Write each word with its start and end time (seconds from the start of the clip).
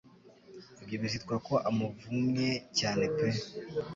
ibyo 0.81 0.95
bizitwa 1.01 1.35
ko 1.47 1.53
amuvumye 1.69 2.49
cyane 2.77 3.03
pe 3.15 3.29